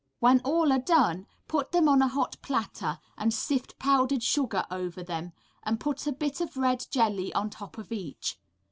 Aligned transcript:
When 0.19 0.39
all 0.39 0.71
are 0.73 0.79
done, 0.79 1.27
put 1.47 1.71
them 1.73 1.87
on 1.87 2.01
a 2.01 2.07
hot 2.07 2.35
platter 2.41 2.97
and 3.19 3.31
sift 3.31 3.77
powdered 3.77 4.23
sugar 4.23 4.65
over 4.71 5.03
them, 5.03 5.31
and 5.61 5.79
put 5.79 6.07
a 6.07 6.11
bit 6.11 6.41
of 6.41 6.57
red 6.57 6.87
jelly 6.89 7.31
on 7.35 7.51
top 7.51 7.77
of 7.77 7.91
each. 7.91 8.39